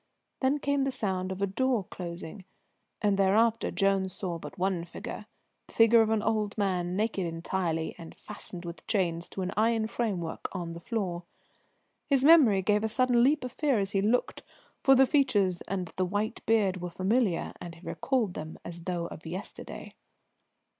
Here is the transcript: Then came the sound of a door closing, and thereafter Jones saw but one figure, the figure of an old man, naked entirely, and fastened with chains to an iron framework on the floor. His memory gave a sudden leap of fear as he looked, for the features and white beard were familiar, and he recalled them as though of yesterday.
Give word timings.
Then 0.39 0.57
came 0.57 0.83
the 0.83 0.91
sound 0.91 1.31
of 1.31 1.43
a 1.43 1.45
door 1.45 1.83
closing, 1.83 2.43
and 3.03 3.19
thereafter 3.19 3.69
Jones 3.69 4.13
saw 4.15 4.39
but 4.39 4.57
one 4.57 4.83
figure, 4.83 5.27
the 5.67 5.73
figure 5.75 6.01
of 6.01 6.09
an 6.09 6.23
old 6.23 6.57
man, 6.57 6.95
naked 6.95 7.27
entirely, 7.27 7.93
and 7.99 8.15
fastened 8.15 8.65
with 8.65 8.87
chains 8.87 9.29
to 9.29 9.43
an 9.43 9.51
iron 9.55 9.85
framework 9.85 10.47
on 10.53 10.71
the 10.71 10.79
floor. 10.79 11.25
His 12.07 12.23
memory 12.25 12.63
gave 12.63 12.83
a 12.83 12.89
sudden 12.89 13.23
leap 13.23 13.43
of 13.43 13.51
fear 13.51 13.77
as 13.77 13.91
he 13.91 14.01
looked, 14.01 14.41
for 14.81 14.95
the 14.95 15.05
features 15.05 15.61
and 15.67 15.87
white 15.99 16.43
beard 16.47 16.81
were 16.81 16.89
familiar, 16.89 17.53
and 17.61 17.75
he 17.75 17.85
recalled 17.87 18.33
them 18.33 18.57
as 18.65 18.85
though 18.85 19.05
of 19.05 19.27
yesterday. 19.27 19.93